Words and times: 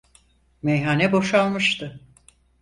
Meyhane 0.63 1.11
boşalmıştı. 1.11 1.99